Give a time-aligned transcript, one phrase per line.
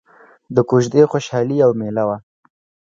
[0.55, 2.17] د کوژدې خوشحالي او ميله وه.